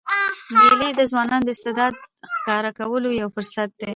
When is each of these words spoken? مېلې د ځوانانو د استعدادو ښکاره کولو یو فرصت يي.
مېلې 0.55 0.89
د 0.95 1.01
ځوانانو 1.11 1.45
د 1.45 1.49
استعدادو 1.55 1.99
ښکاره 2.35 2.71
کولو 2.79 3.09
یو 3.21 3.27
فرصت 3.35 3.71
يي. 3.81 3.89